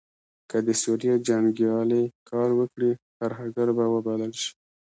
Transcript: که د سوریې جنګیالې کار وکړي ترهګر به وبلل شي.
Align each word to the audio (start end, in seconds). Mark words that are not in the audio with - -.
که 0.49 0.57
د 0.67 0.69
سوریې 0.83 1.13
جنګیالې 1.27 2.03
کار 2.29 2.49
وکړي 2.59 2.91
ترهګر 3.19 3.67
به 3.77 3.85
وبلل 3.93 4.31
شي. 4.41 4.51